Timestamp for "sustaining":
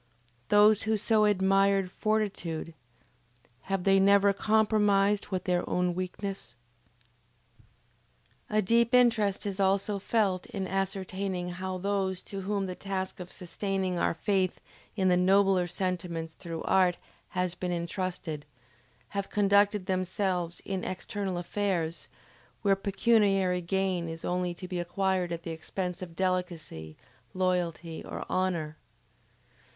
13.31-13.99